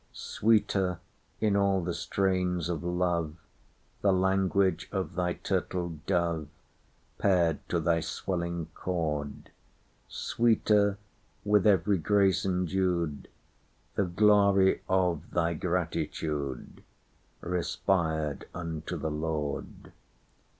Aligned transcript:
Sweeter, 0.13 0.99
in 1.39 1.55
all 1.55 1.83
the 1.83 1.93
strains 1.93 2.69
of 2.69 2.83
love, 2.83 3.35
The 4.01 4.11
language 4.11 4.89
of 4.91 5.13
thy 5.13 5.33
turtle 5.33 5.99
dove, 6.07 6.47
Paired 7.19 7.59
to 7.69 7.79
thy 7.79 7.99
swelling 7.99 8.65
chord; 8.73 9.51
Sweeter, 10.07 10.97
with 11.45 11.67
every 11.67 11.99
grace 11.99 12.45
endued, 12.47 13.27
The 13.93 14.05
glory 14.05 14.81
of 14.89 15.29
thy 15.29 15.53
gratitude. 15.53 16.83
Respired 17.41 18.47
unto 18.55 18.97
the 18.97 19.11
Lord. 19.11 19.91